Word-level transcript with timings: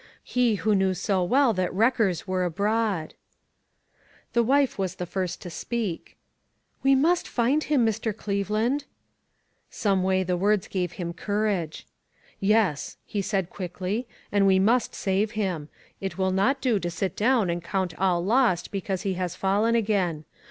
He 0.23 0.55
who 0.55 0.73
knew 0.73 0.95
so 0.95 1.23
well 1.23 1.53
that 1.53 1.71
wreckers 1.71 2.25
were• 2.25 2.41
abroad. 2.47 3.13
The 4.33 4.41
wife 4.41 4.79
was 4.79 4.95
the 4.95 5.05
first 5.05 5.43
to 5.43 5.51
speak: 5.51 6.17
"We 6.81 6.95
must 6.95 7.27
find 7.27 7.65
him, 7.65 7.85
Mr. 7.85 8.17
Cleveland." 8.17 8.85
Some 9.69 10.01
way 10.01 10.23
the 10.23 10.35
words 10.35 10.67
gave 10.67 10.93
him 10.93 11.13
courage. 11.13 11.85
"Yes," 12.39 12.97
he 13.05 13.21
said 13.21 13.51
quickly, 13.51 14.07
"and 14.31 14.47
we 14.47 14.57
must 14.57 14.95
save 14.95 15.33
him. 15.33 15.69
It 15.99 16.17
will 16.17 16.31
not 16.31 16.61
do 16.61 16.79
to 16.79 16.89
sit 16.89 17.15
down 17.15 17.51
and 17.51 17.63
count 17.63 17.93
all 17.99 18.25
lost 18.25 18.71
because 18.71 19.03
he 19.03 19.13
has 19.13 19.35
fallen 19.35 19.75
again. 19.75 20.25